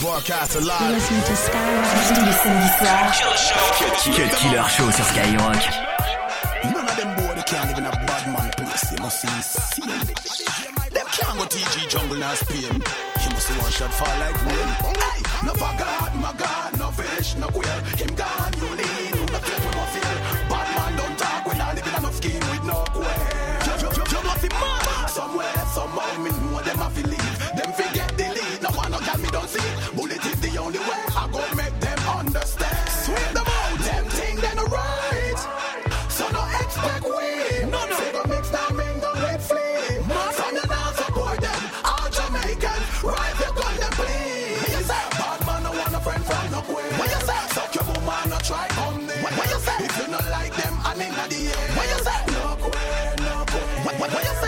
[0.00, 0.92] Broadcast alive.
[0.92, 2.14] Listen to Skyrock.
[2.14, 3.16] Tous les samedis soirs.
[3.78, 5.62] Cut Killer Show sur Skyrock.
[6.64, 8.92] None of them boy can't live in a bad man place.
[8.92, 12.80] You must see Them can't go TG jungle now spin.
[13.18, 14.68] He must see one shot fall like rain.
[14.94, 17.78] Hey, no for God, my God, no fish, no queer.
[17.98, 18.37] Him gone,
[29.48, 29.96] one no tell me don't see.
[29.96, 31.02] Bullet is the only way.
[31.16, 32.88] I go make them understand.
[32.88, 33.78] Sweep them out.
[33.78, 35.38] Them thing they no right.
[36.08, 37.70] So no expect we.
[37.70, 37.96] No no.
[37.96, 40.02] Say go mix them mingle with flea.
[40.36, 41.62] From the now support them.
[41.84, 42.80] All Jamaican.
[43.04, 44.60] Right your gun them please.
[44.60, 45.04] What you say?
[45.18, 46.92] Bad man no want a friend from no queer.
[46.98, 47.42] What you say?
[47.54, 49.22] Suck your woman no try come near.
[49.22, 49.78] What, you say?
[49.84, 51.68] If you not like them and in the air.
[51.76, 52.20] What you say?
[52.36, 53.84] No queer, no queer.
[53.84, 54.47] What, what, what you say?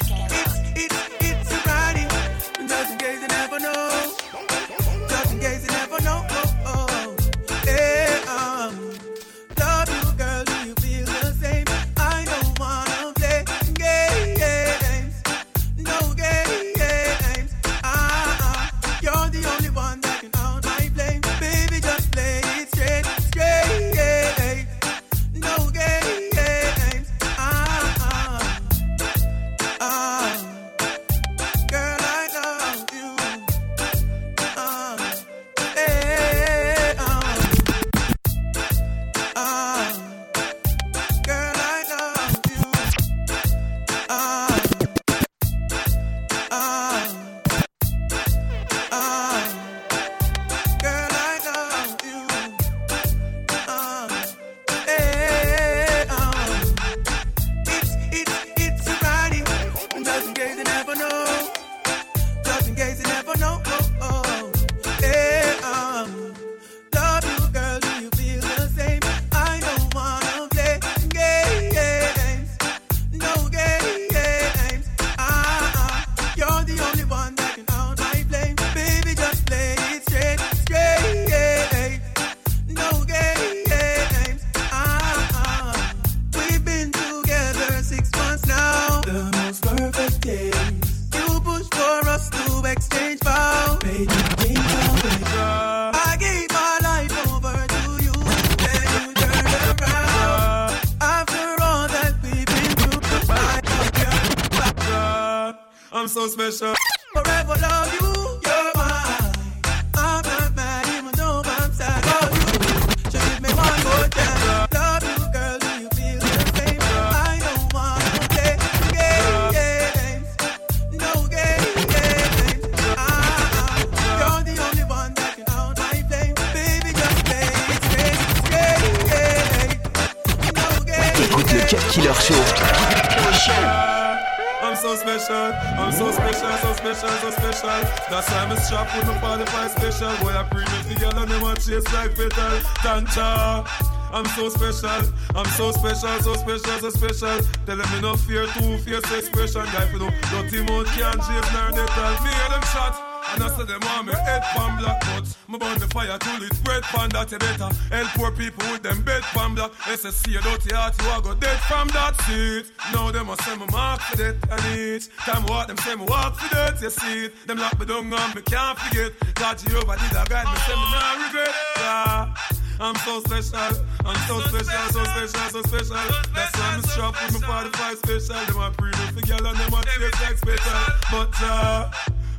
[137.01, 137.81] Special, so special, special.
[138.09, 140.17] That's why I'm strapped with my 45 special.
[140.23, 142.59] Boy, I premium together, them want chase like petal.
[142.83, 143.65] Tancha.
[144.13, 147.41] I'm so special, I'm so special, so special, so special.
[147.65, 149.63] Tell them me no fear, two fierce expression.
[149.71, 153.10] Guy, for no dirty mouth can't chase nor they tell me hear them shot.
[153.33, 156.43] And I say them want me head pan black but Me burn the fire till
[156.43, 160.35] it spread pan that you better Help poor people with them bed pan black see
[160.35, 163.65] a dirty heart you a go dead from that seat Now them a say me
[163.71, 167.25] mark for death and each Time walk them say me walk for death you see
[167.25, 170.57] it Them lock me down and me can't forget God Jehovah did a guide me
[170.67, 172.33] say me not regret yeah.
[172.81, 176.15] I'm so special, I'm so special, so special, so special.
[176.33, 178.45] That's why I'm strapped with my 45 special.
[178.47, 180.79] Them a pre for girl and them a taste like special.
[181.11, 181.91] But uh,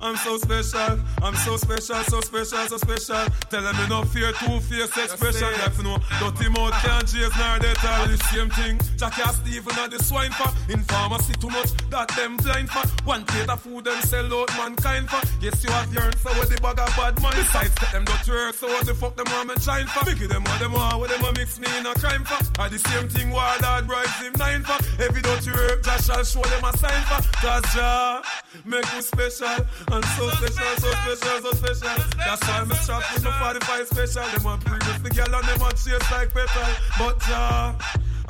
[0.02, 3.24] I'm so special, I'm so special, so special, so special.
[3.50, 5.46] Tell them me no fear two face expression.
[5.78, 8.80] You know, dirty mouth can't chase nor they tell the same thing.
[8.98, 10.50] Jackie and Stephen and the swine for.
[10.72, 12.82] In pharmacy too much that them blind for.
[13.06, 15.22] One plate of food them sell out mankind for.
[15.40, 17.36] Yes, you have yearned so with the bag of bad money.
[17.36, 20.02] Besides, get them dirty work, so what the fuck them want me shine for?
[20.02, 22.42] Biggie them what them want, what them want mix me in a crime for.
[22.60, 24.82] Are the same thing war dad bribes him nine for.
[25.00, 27.22] Every dirty work, Josh shall show them a sign for.
[27.38, 28.22] Cause Jah
[28.64, 29.62] make you special.
[29.92, 32.04] And so special, so special, so special.
[32.16, 34.22] That's why I'm strapped with my 45 special.
[34.32, 36.68] Them want previous the girl and them want chase like petal.
[36.98, 37.76] But Jah,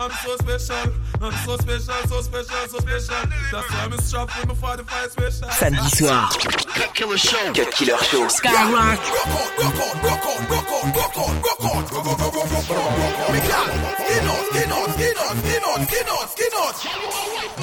[0.02, 0.92] I'm so special.
[1.20, 3.26] I'm so special, so special, so special.
[3.52, 5.48] That's why I'm strapped with my 45 special.
[5.48, 6.28] Samedi soir.
[6.74, 7.52] Cut Killer Show.
[7.54, 8.26] Cut Killer Show.
[8.26, 8.98] Skyrock.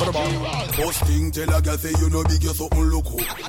[0.10, 3.06] First thing tell a girl say you know big you something look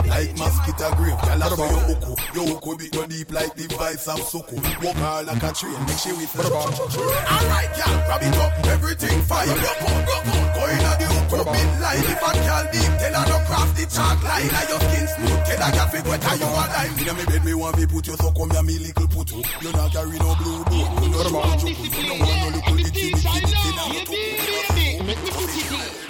[0.07, 3.67] Like mosquito grave, girl I saw your uku Your uku big no deep like the
[3.77, 8.37] vice of suku Walk her like a train, make she with Alright girl, grab it
[8.37, 12.23] up, everything fire Rock on, rock on, go in a the uku Big line, if
[12.25, 15.61] a girl deep, tell her no craft the chalk line Now your skin smooth, tell
[15.61, 18.17] her girl fit wet you a dime In me bed me want me put you
[18.17, 21.21] so come here me little put you You not carry no blue book, you no
[21.21, 24.70] chuku chuku You no want no little itty bitty bitty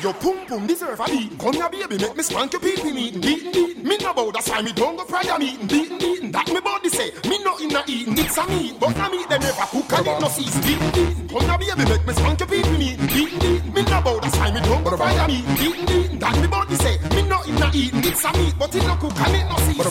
[0.02, 1.37] Your pum pum deserve a beating.
[1.37, 3.20] Come here, baby, make me spank your pee meeting.
[3.20, 3.84] Beating, beating.
[3.84, 5.66] Me no bow, that's why me don't go prayer meeting.
[5.66, 6.32] Beating, beating.
[6.32, 7.12] That me body say.
[7.28, 8.16] Me no in a eating.
[8.16, 10.56] It's a meat, but a meat them never cook and it no cease.
[10.64, 11.28] Beating, beating.
[11.28, 13.06] Come here, baby, make me spank your pee meeting.
[13.06, 13.75] Beating, beating.
[13.75, 15.56] Me no bow, that's why me don't go prayer meeting.
[15.56, 16.19] Beating, beating.
[16.19, 16.96] That me body say.
[17.14, 18.04] Me no in a eating.
[18.04, 19.90] It's a meat, but it no cook and it no cease.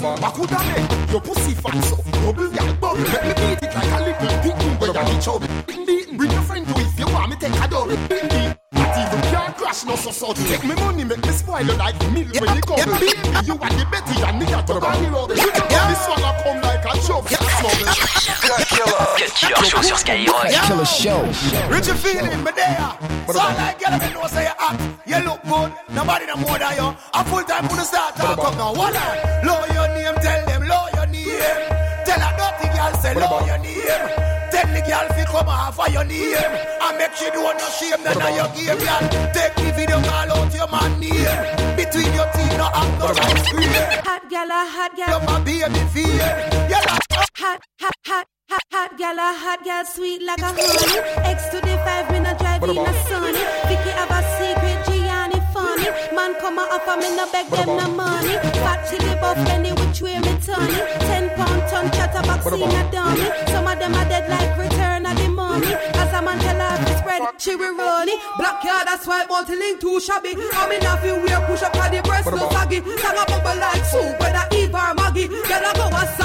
[0.49, 1.11] Done it?
[1.11, 1.95] Your pussy fat so.
[2.25, 3.01] Bubble, yeah, bubble.
[3.13, 4.73] Let me beat it like a little beating.
[4.81, 5.41] Where you reach out.
[5.67, 6.17] Beating, beating.
[6.17, 7.95] Bring your friend to if you want me take a double.
[8.09, 8.68] Beating, beating.
[8.89, 11.99] Not even can't crash no so so Take me money, make me spoil you like
[12.11, 13.13] milk when you come Baby,
[13.45, 16.31] you are the Betty and me at the body road You know this one a
[16.41, 20.41] come like a joke Cut Killer Show sur Skyrock.
[20.41, 21.21] Cut Killer Show.
[21.69, 22.77] Richie feeling, me there.
[23.31, 24.81] Sound like girl, me know say you act.
[25.05, 25.71] You look good.
[25.93, 26.95] Nobody no more than you.
[27.13, 28.73] A full time for the start talk up now.
[28.73, 29.45] One on.
[29.45, 31.27] Low your name, tell them low your name.
[32.05, 34.38] Tell a dirty girl say low your name.
[34.51, 38.01] Tell the girl fi come off of your name And make she do no shame
[38.03, 39.03] then on your game, girl
[39.33, 43.39] Take the video, call out your man name Between your teeth, no act, no right
[43.45, 43.69] scream
[44.07, 45.09] Hot gal, a hot gal.
[45.09, 46.29] You're my baby fear
[46.69, 47.09] You're like
[47.39, 50.99] Hot, hot, hot, hot, hot gal, a hot gal, sweet like a honey.
[51.23, 53.31] X to the five, me no drive in a sunny.
[53.69, 54.98] Vicky have a secret, Gianni funny.
[56.13, 58.35] Man come a offer me no beg them no money.
[58.63, 60.99] Fat chili buff, any which way me turn it.
[61.07, 63.27] Ten pound ton chatterbox in a dummy.
[63.51, 65.73] Some of them are dead like return of the money.
[66.01, 68.19] As a man tell her to spread, she will run it.
[68.37, 70.35] Black card, that's why multi-link too shabby.
[70.35, 72.81] I mean, if you wear push up on the breast, no saggy.
[72.99, 75.27] Sang a bubble like soup, whether Eve or Maggie.
[75.27, 76.18] Girl, I go she leave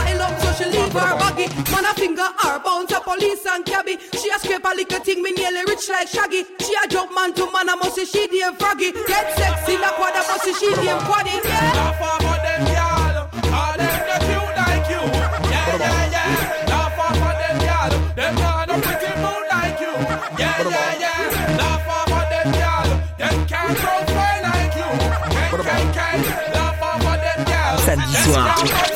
[0.95, 1.47] her baggy.
[1.73, 3.99] Man, a finger her bounce a police and cabby.
[4.21, 6.45] She a scrape a little thing, me nearly rich like Shaggy.
[6.61, 8.93] She a jump man to man, I must say she damn froggy.
[8.93, 11.35] Get sexy like what I must say she damn quaddy.
[11.45, 11.73] Yeah.
[11.75, 13.29] Laugh off of them, y'all.
[13.55, 15.03] All them no cute like you.
[15.51, 16.71] Yeah, yeah, yeah.
[16.71, 17.93] Laugh off of them, y'all.
[18.15, 19.93] Them not no pretty mood like you.
[20.39, 21.59] Yeah, yeah, yeah.
[21.61, 22.89] Laugh off of them, y'all.
[23.19, 24.91] Them can't profile like you.
[25.35, 26.19] Can, can, can.
[26.55, 27.79] Laugh off of them, y'all.
[27.83, 28.94] Samedi soir.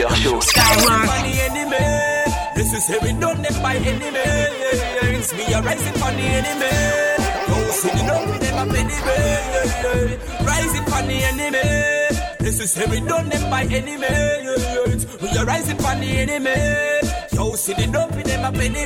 [0.00, 0.40] Killer Show.
[0.40, 1.06] Skyrock.
[1.28, 1.76] the enemy.
[2.56, 4.20] This is how we done them by enemy.
[5.12, 6.72] It's me a rising for the enemy.
[7.48, 10.16] Go see the dog with them a enemy.
[10.46, 11.66] Rising for the enemy.
[12.40, 14.06] This is how we done them by enemy.
[14.88, 17.09] It's we are rising for the enemy.
[17.40, 18.84] Yo, see the dog with them a enemy.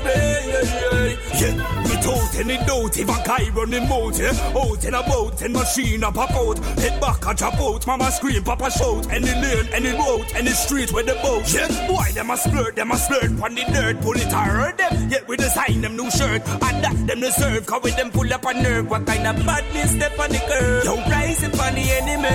[1.34, 5.52] Yeah, without any doubt, if a guy running mouth, yeah, out in a boat, and
[5.52, 9.66] machine a pop out, head back a drop out, mama scream, papa shout, any lane,
[9.72, 13.42] any road, any street where the boat, yeah, boy, them a splurt, them a splurt,
[13.42, 17.06] on the dirt, pull it hurt them, yet we design them new shirt, and that
[17.08, 20.30] them deserve, cause with them pull up a nerve, what kind of badness step on
[20.30, 22.28] the curve, yo, rising on the enemy,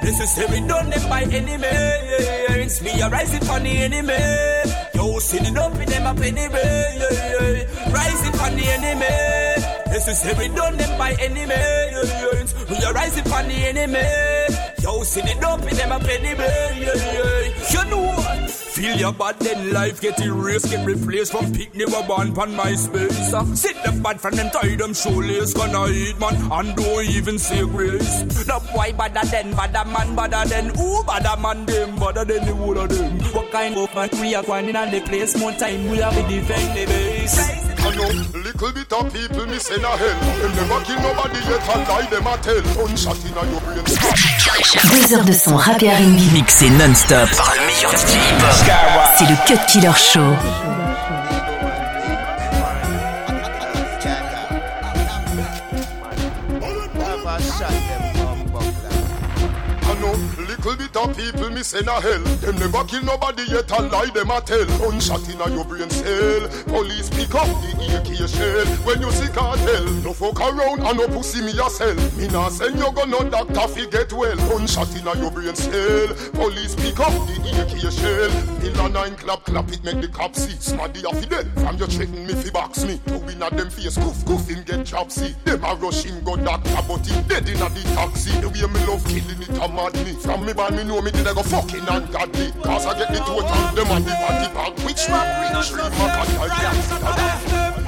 [0.00, 1.66] this is how we done them by enemy,
[2.62, 8.40] it's me a rising on the enemy, yo, sitting up in them up anyway, rising
[8.40, 9.30] on the enemy.
[10.38, 11.56] We done them by enemy.
[12.70, 14.04] We are rising on the enemy.
[14.82, 16.84] Yo, the dope in them up anyway.
[17.70, 18.59] You know what?
[18.72, 22.74] Feel your bad then life get erased, get replaced from pick never born pan my
[22.74, 23.34] space.
[23.34, 27.38] Uh, sit them bad from them tie them shoelace, gonna eat man and don't even
[27.38, 28.22] say grace.
[28.22, 32.54] The boy badder than badder man badder than who badder man them badder than the
[32.54, 33.18] whole of them.
[33.34, 35.36] What kind of man we are going in and the place?
[35.36, 37.69] More time we have to defend the base.
[37.82, 38.08] I know
[38.38, 42.06] little bit of people me send a hell Them never kill nobody yet and lie
[42.10, 43.84] them a tell Gunshot in a your brain
[44.90, 46.32] Deux heures de son rap et R&B.
[46.32, 48.54] Mixé non-stop par le meilleur DJ hip-hop.
[49.16, 50.34] C'est le Cut Killer Show.
[60.00, 60.12] Know,
[60.48, 62.24] little bit of people me send a hell.
[62.40, 64.64] Them never kill nobody yet and lie them a tell.
[64.78, 66.48] Gunshot in a your brain cell.
[66.66, 68.66] Police pick up the AK shell.
[68.84, 71.94] When you see cartel, no fuck around and no pussy me a sell.
[72.16, 74.36] Me nah send you go no doctor fi get well.
[74.48, 76.08] Gunshot in a your brain cell.
[76.32, 78.32] Police pick up the AK shell.
[78.60, 80.56] Pill a nine clap clap it make the cops see.
[80.56, 81.46] Smaddy a fi dead.
[81.60, 83.00] From your threaten me fi box me.
[83.26, 85.34] Win at them face goof goof him get see.
[85.44, 88.30] Them a rush him go doctor but him dead in a the taxi.
[88.40, 89.68] The way me love killing it a
[90.04, 90.12] me.
[90.14, 92.52] From me man me know me did I go fucking ungodly.
[92.62, 93.44] Cause I get the total
[93.74, 94.72] them and the body bag.
[94.86, 95.68] Which man rich?
[95.70, 96.40] Three fuck and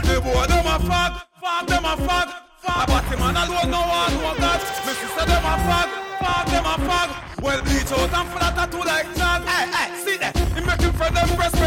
[0.06, 2.28] The boy them a fuck, fuck them a fuck,
[2.60, 2.86] fuck.
[2.86, 4.60] But the man alone no one know that.
[4.86, 5.88] Me sister them a fuck,
[6.20, 7.10] fuck them a fuck.
[7.42, 9.42] Well bleach out and of tattoo like John.
[9.42, 10.36] Hey, hey, see that?
[10.54, 11.61] He make him friend them press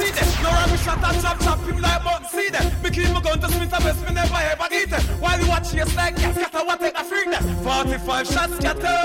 [0.00, 0.28] see that?
[0.42, 2.66] No rubbish shot and chop chop him like but see that?
[2.82, 5.04] Me keep my gun to Smith and best me never ever eat it.
[5.20, 7.44] While you watch chase like cat scatter what take a freak that?
[7.64, 9.00] 45 shots scatter.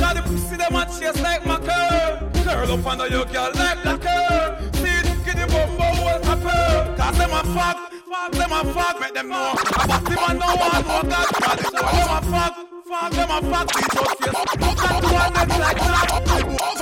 [0.00, 2.30] Now the pussy them a chase like my curl.
[2.44, 4.46] Curl up under your girl like girl.
[4.78, 6.94] See it, get the bumbo wall tapper.
[6.96, 9.52] Cause them a fuck, fuck them a fuck, make them know.
[9.90, 12.54] But them a know one more God, cause them a fuck.
[12.86, 14.40] Fuck them a fuck, we just face.
[14.62, 16.75] Look at the one that's like that.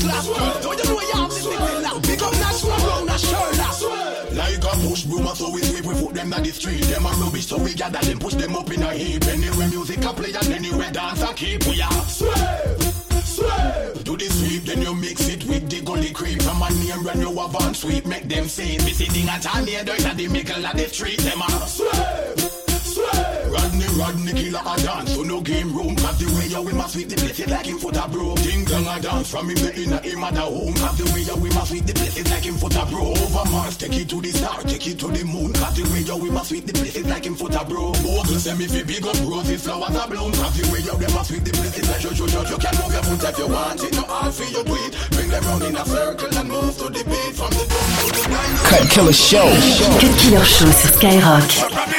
[0.00, 0.26] Class,
[0.62, 1.98] don't you know you have this thing now?
[2.00, 4.32] Big up that swag round that Charlotte.
[4.34, 6.82] Like a push broom, so we sweep, we put them on the street.
[6.84, 9.24] Them a rubbish, so we gather them, push them up in a heap.
[9.26, 11.64] Anywhere music a play and anywhere dance a keep.
[11.66, 12.32] We are sweep,
[13.24, 14.04] sweep.
[14.04, 16.40] Do the sweep, then you mix it with the gully creep.
[16.42, 19.62] From a near when you have on sweep, make them say, me sitting at a
[19.62, 21.18] near at the middle of the street.
[21.18, 22.49] Them a sweep.
[23.70, 25.94] Rodney, Rodney, killer a dance, so no game room.
[25.94, 28.34] Cause the way you we must sweep the place, like him foot a bro.
[28.42, 30.74] King Kong a dance from him the inner him at the home.
[30.74, 33.14] Cause the way you we must sweep the place, like him foot a bro.
[33.14, 35.54] Over Mars, take it to the star, take it to the moon.
[35.54, 37.94] Cause the way you we must sweep the place, like him foot a bro.
[38.02, 40.34] Bogle oh, say me fi big up roses, flowers a bloom.
[40.34, 42.74] Cause the way you they must sweep the place, like you, you, you, you can
[42.74, 43.94] move your foot if you want it.
[43.94, 44.92] No hard for you do it.
[45.14, 48.06] Bring them round in a circle and move to the beat from the drum to
[48.18, 48.30] the.
[48.66, 49.46] Cut Killer Show.
[50.02, 51.89] Cut Killer Show sur Skyrock.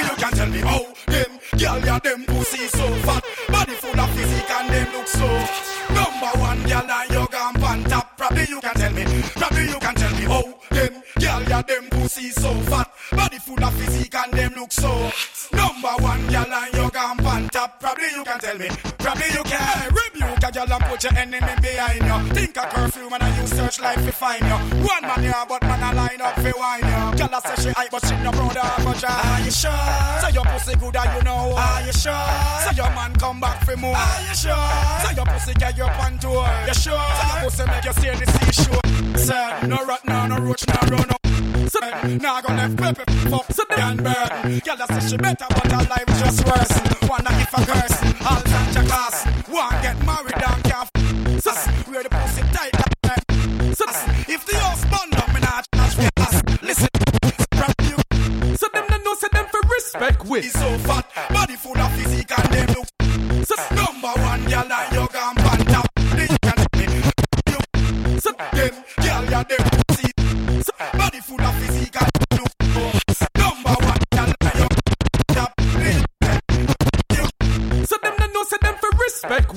[18.61, 22.33] Me, probably you can rebuke a girl and put your enemy behind you.
[22.33, 24.57] Think a curfew man and you search life to find you.
[24.85, 27.17] One man here, but man a line up for wine you.
[27.17, 29.11] Girl a say she hype, but she no proud of a try.
[29.11, 29.85] Are you sure?
[30.21, 31.53] Say your pussy good and you know.
[31.57, 32.27] Are you sure?
[32.63, 33.95] Say your man come back for more.
[33.95, 34.69] Are you sure?
[35.03, 36.45] Say your pussy get your pan tour.
[36.67, 37.05] You sure?
[37.17, 38.83] Say your pussy make you stay in the seashore.
[39.17, 41.21] Say no rat, no no roach, no run up.
[41.69, 41.79] So
[42.17, 44.59] now go left pepper fuck so then burn.
[44.59, 47.09] Girl that say she better but her life just worse.
[47.09, 48.10] Wonder if a curse.
[48.91, 49.47] All that your class.
[49.49, 50.89] One get married and can't.
[50.95, 51.51] f- So
[51.91, 52.75] where the pussy tight.
[53.75, 53.85] So
[54.27, 56.41] if the house burned up, me not charge for gas.
[56.61, 56.89] Listen,
[57.55, 58.55] from you.
[58.57, 60.43] So them no know, say them for respect with.
[60.43, 62.87] He's so fat, body full of physique and them look.
[63.47, 65.00] So number one girl and you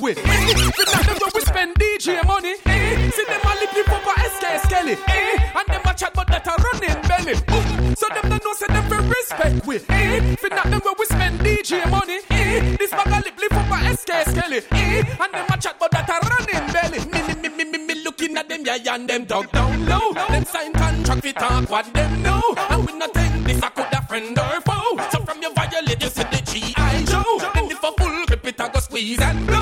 [0.04, 0.18] with.
[0.34, 2.54] Eh, for them we spend DJ money.
[2.66, 4.96] Eh, see them a lip up a SK Skelly.
[5.08, 7.32] Eh, and them a chat but that a running belly.
[7.32, 9.84] Ooh, so them no know, say them for respect with.
[9.90, 12.18] Eh, that them where we spend DJ money.
[12.30, 14.60] Eh, this bag a lip lip up a SK Skelly.
[14.72, 16.98] Eh, and them a chat but that a running belly.
[17.10, 20.12] Me me me me me looking at them yeah and them dog down low.
[20.28, 22.42] Them sign contract fi talk what them know.
[22.70, 24.96] And we not think this a coulda friend or foe.
[25.12, 27.04] So from your violate you see the G.I.
[27.04, 27.38] Joe.
[27.54, 29.38] Then if a full grip it a go squeeze and.
[29.48, 29.53] And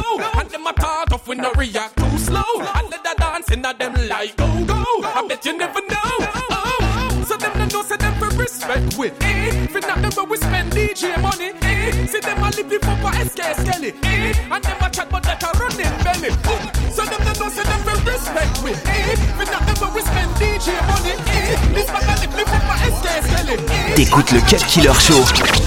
[1.43, 2.43] no react too slow.
[2.75, 4.85] And let the dancing at them like go go.
[5.03, 6.15] I bet you never know.
[6.55, 9.15] Oh, so them no know say them for respect with.
[9.23, 11.51] Eh, for not them where we spend DJ money.
[11.63, 13.93] Eh, see them a lip lip up a SK Skelly.
[14.05, 16.31] Eh, and them a chat but that a running belly.
[16.31, 18.79] Ooh, so them no know say them for respect with.
[18.87, 21.15] Eh, for not them where we spend DJ money.
[21.27, 23.57] Eh, this bag a lip lip up a SK Skelly.
[23.91, 25.23] Eh, T'écoutes le Cut Killer Show.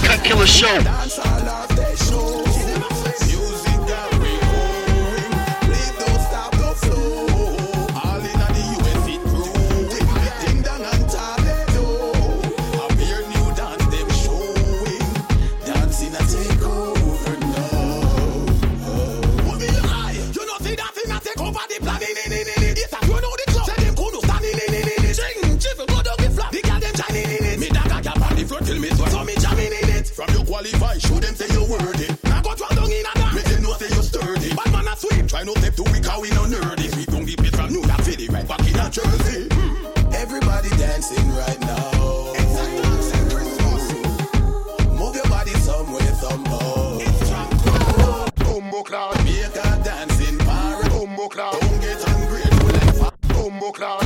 [0.08, 0.76] Cut Killer Show.
[30.98, 32.08] Show them say you're worthy.
[32.24, 33.34] Now go drown down in a dance.
[33.34, 34.54] Make them know say you're sturdy.
[34.54, 35.28] Bad man a sweet.
[35.28, 36.88] Try no step too we how we no nerdy.
[36.96, 39.48] We don't the place from New York City, right back in a Jersey.
[39.52, 40.14] Hmm.
[40.14, 42.32] Everybody dancing right now.
[42.40, 42.64] It's a
[43.28, 43.84] Christmas.
[44.98, 46.00] Move your body somewhere.
[46.02, 48.26] It's tranquil.
[48.38, 48.70] Make
[51.60, 54.05] Don't get like cloud.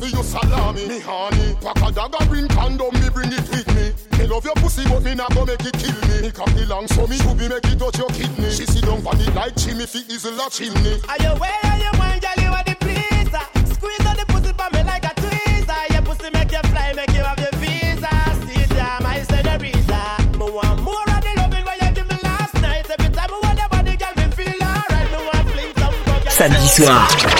[0.00, 0.88] For you salami.
[0.88, 3.92] Me honey, pack a dagger bring condom, me bring it with me.
[4.18, 6.22] Me love your pussy, but me not go make it kill me.
[6.22, 8.50] Me cocky long, so me should be make it touch your kidney.
[8.50, 10.96] She sit down on it like chimney, fi easel a chimney.
[11.08, 12.38] Are you where are you want, girl?
[12.40, 13.44] You are the pleaser.
[13.74, 15.82] Squeeze on the pussy for me like a tweezer.
[15.92, 18.12] Your pussy make you fly, make you have your visa.
[18.48, 20.38] See time, I said the reason.
[20.40, 22.88] Me want more of the loving what you give me last night.
[22.88, 25.08] Every time I want your body, girl, me feel alright.
[25.12, 26.24] Me want fling some fuck.
[26.32, 27.39] Samedi soir, Cut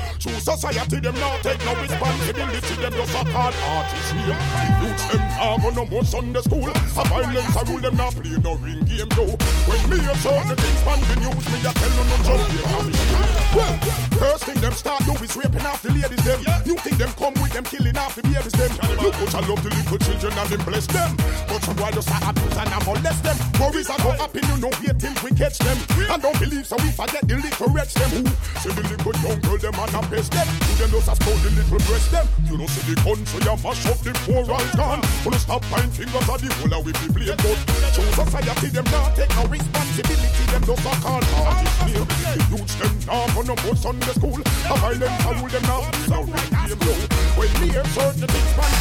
[0.21, 2.75] true society them not take no responsibility.
[2.77, 4.37] Them just a call artist name.
[4.37, 6.69] The youths them not go no more Sunday school.
[6.69, 9.33] A violence a rule them not play no ring game though.
[9.65, 12.69] When me a certain things on the news, me a tell no no here
[13.57, 13.75] Well,
[14.21, 16.39] first thing them start do is raping off the ladies them.
[16.65, 18.71] You think them come with them killing off the babies them.
[19.01, 21.17] Look what I love the little children and them bless them.
[21.49, 23.37] But some boy just a abuse and a molest them.
[23.57, 25.77] Worries a go up in you know wait till we catch them.
[26.13, 28.29] And don't believe so we forget the little wretch them who
[28.61, 30.47] see the little young girl them and a best them.
[30.67, 32.27] You them just a spoil the little breast them.
[32.51, 35.01] You know see the country a mash up the moral gone.
[35.23, 37.57] Wanna stop point fingers at the whole of we be blame but
[37.95, 40.43] True society them not take no responsibility.
[40.51, 42.05] Them just a call artist name.
[42.35, 44.41] The youths them not gonna put Sunday school.
[44.43, 47.01] A violence a rule them not play no ring game though.
[47.39, 48.71] When me hear certain things man.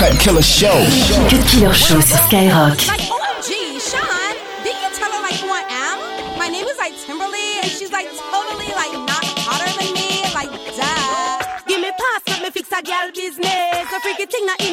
[0.00, 0.80] Cut Killer Show.
[1.28, 3.07] Cut Killer Show sur Skyrock.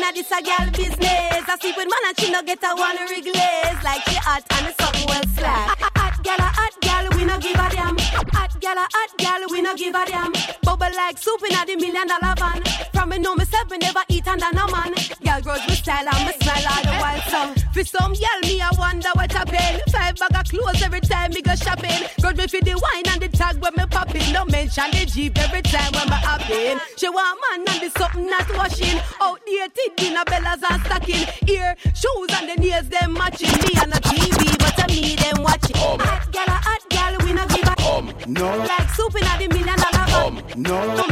[0.06, 1.44] Inna this a gal business.
[1.48, 3.84] I sleep with man and she no get a one reglaze.
[3.84, 5.80] Like she hot and it's something well slack.
[5.98, 7.98] Hot gal, hot gal, we no give a damn.
[8.34, 10.34] Hot gal, hot gal, we no give a damn.
[10.63, 12.62] Bubble like soup inna the million dollar van.
[12.94, 14.94] From me know myself, me never eat under no man.
[15.24, 17.56] Gal grows me style and me smell all the while song.
[17.74, 19.56] For some gal, me I wonder what happen.
[19.56, 19.85] Five
[20.19, 22.08] bag of clothes every time me go shopping.
[22.21, 24.32] Grudge me for the wine and the tag when me popping.
[24.32, 26.80] No mention the jeep every time when me hopping.
[26.97, 28.99] She want man and the something not washing.
[29.21, 31.25] Outdated dinner bellas and stocking.
[31.47, 33.51] Ear, shoes and the nails them matching.
[33.63, 35.78] Me on the TV, but to me them watching.
[35.78, 35.99] Um.
[35.99, 38.13] Hot gal, a hot gal, we no give a um.
[38.28, 40.25] No, like soup in the million dollar van.
[40.25, 40.43] Um.
[40.56, 41.05] no,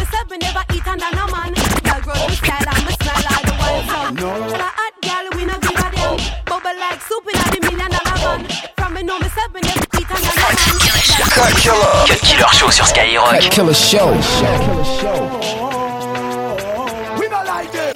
[12.33, 12.45] Killer.
[12.45, 13.39] Cut Show sur Skyrock.
[13.49, 14.11] Killer Show.
[17.19, 17.95] We not like it.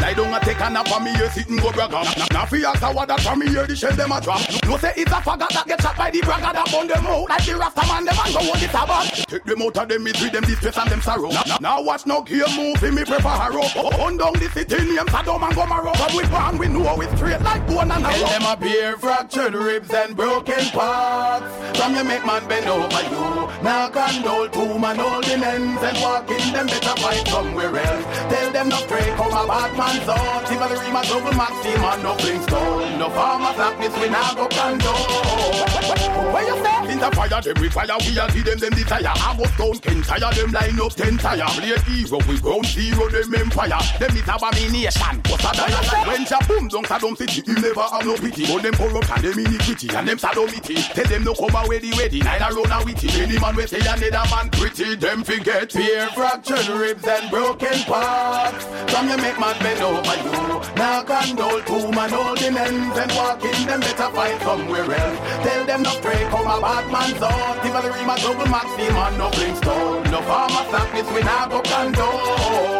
[0.00, 2.64] Lie down and take a nap on me here sitting go bragga Now now fi
[2.64, 5.16] ask what that from me here the shell them a drop No say it's a
[5.16, 8.04] faggot that get shot by the bragga that burn them out Like the rasta man
[8.04, 10.88] them and go hold the tabak Take them out of them misery them distress and
[10.88, 11.28] them sorrow.
[11.28, 13.66] Now, now, watch no game movie me prefer harrow.
[13.98, 15.90] On down the city name Sodom and Gomorrah.
[15.98, 18.28] But we born we know it's straight like bone and arrow.
[18.28, 21.50] Them a beer fractured ribs and broken parts.
[21.76, 23.34] From you make man bend over you.
[23.64, 28.04] Now condole two man holding ends And walking them better find somewhere else.
[28.28, 32.02] Tell them no stray come a bad man's out Chivalry my double max team and
[32.02, 36.92] no stone No farmer blackness we now go condone Where you say?
[36.92, 39.80] In the fire them we fire we a give them them desire I go down
[39.88, 41.48] entire them line up ten tire.
[41.56, 43.80] Play hero we ground zero them empire.
[43.98, 45.16] Them it abomination.
[45.32, 47.42] What's a dire when Jaboom don't Sodom City.
[47.46, 48.44] You never have no pity.
[48.46, 50.76] But them corrupt and them iniquity and them sodomity.
[50.92, 52.20] Tell them no come away the ready.
[52.20, 53.08] Neither run a witty.
[53.16, 54.94] Any man we say another man pretty.
[54.96, 58.64] Them forget fear, fractured ribs and broken parts.
[58.92, 60.60] Some you make man bend over you.
[60.76, 63.66] Now condole to man holding ends and walking.
[63.66, 65.18] Them better fight somewhere else.
[65.48, 67.62] Tell them not pray come a bad man's out.
[67.64, 70.02] Give a dream a double maximum and no brimstone.
[70.10, 72.74] No farmer sadness we not go condone.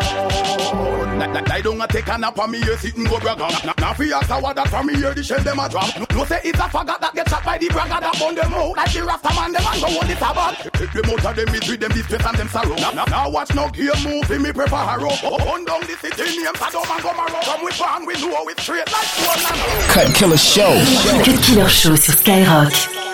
[1.55, 3.47] I don't a take a nap on me here sitting go bragger.
[3.79, 5.87] Now for your sour that from me here the shell them a drop.
[6.11, 8.77] No say it's a faggot that get shot by the bragger that bond them out.
[8.77, 10.73] Like the rasta man them and go hold the sabbat.
[10.75, 12.75] Take them out of them misery, them distress and them sorrow.
[12.77, 15.15] Now, now, now watch no gear move me prefer harrow.
[15.23, 17.43] Gun oh, down the city name Sodom and Gomorrah.
[17.47, 19.59] From we born we know we straight like one and
[19.95, 20.75] Cut Killer Show.
[21.23, 23.05] Cut Killer Show sur Skyrock.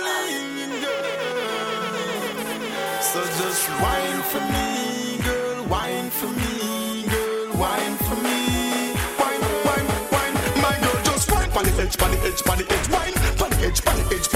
[3.13, 8.95] So just whine for me, girl, whine for me, girl, whine for me.
[9.19, 12.73] Whine, whine, whine, my girl, just whine on the edge, on the edge, on the
[12.73, 14.30] edge, whine on the edge, on the edge.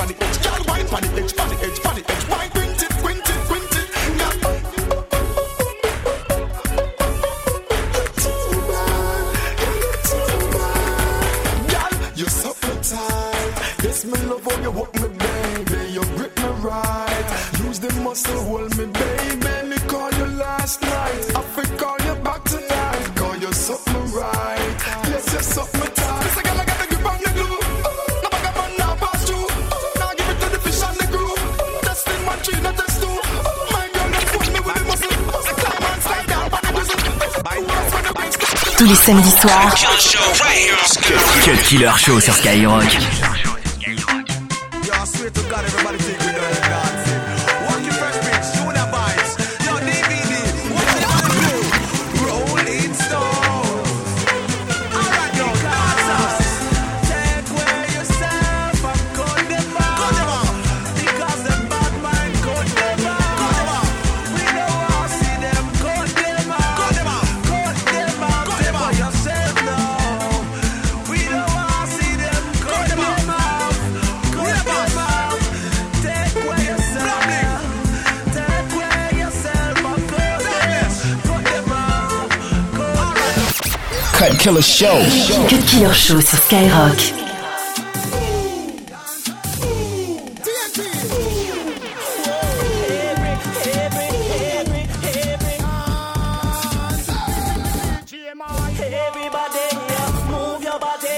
[38.95, 39.75] samedi soir.
[41.45, 42.99] Cut Killer Show sur Skyrock.
[84.45, 85.01] Killer Show.
[85.49, 87.01] Cut Killer Show sur Skyrock.
[99.07, 99.67] Everybody,
[100.29, 101.17] move your body,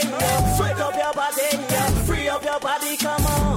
[0.80, 1.48] up your body,
[2.06, 3.55] free up your body, come on.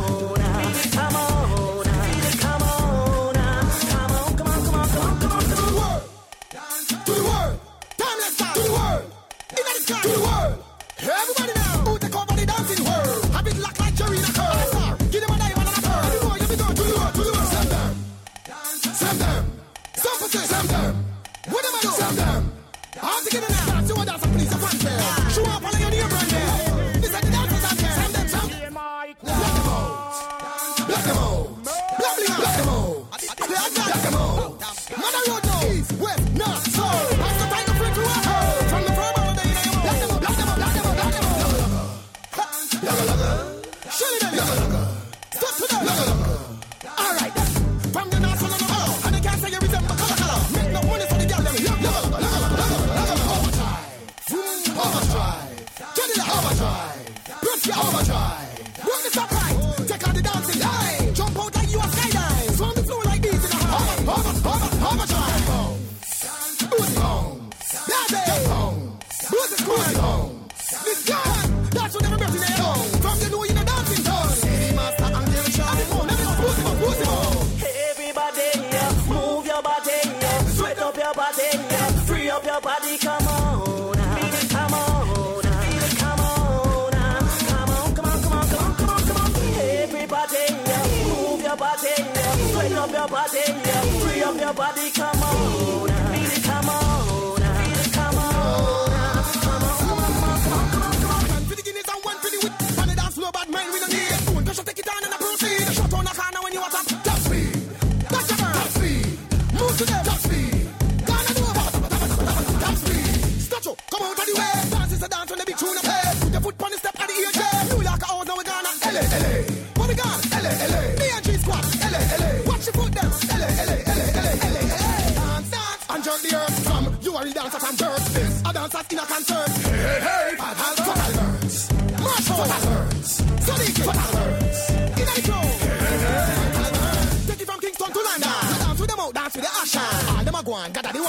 [94.49, 94.88] nobody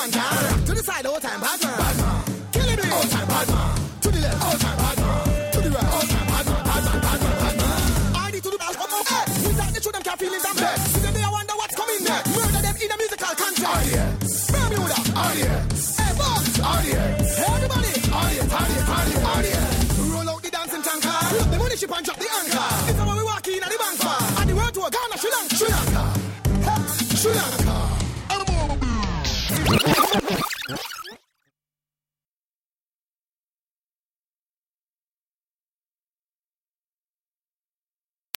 [0.01, 0.33] one car.
[0.67, 1.77] To the side, all time bad man.
[1.77, 2.21] Bad man.
[2.53, 3.71] Kill him, all time bad man.
[4.01, 5.53] To the left, all time bad man.
[5.53, 6.63] To the right, all time bad man.
[6.71, 7.81] Bad man, bad man, bad man.
[8.17, 8.73] I need to do that.
[8.81, 10.79] Oh, hey, We start to show them, can't feel it, I'm dead.
[11.05, 12.29] Today, I wonder what's coming next.
[12.33, 13.77] Murder them in a musical contract.
[13.77, 14.33] Audience.
[14.49, 14.99] Bermuda.
[15.21, 15.83] Audience.
[16.01, 16.45] Hey, boss.
[16.49, 17.29] Oh, audience.
[17.37, 17.93] Hey, everybody.
[18.21, 19.77] Audience, audience, audience, audience.
[20.17, 21.19] Roll out the dancing tanker.
[21.29, 22.69] Flip the money ship and drop the anchor.
[22.89, 24.17] This is how we walk in at the bank for.
[24.41, 25.57] And the world to a Ghana, Sri Lanka.
[25.61, 25.90] Sri Lanka.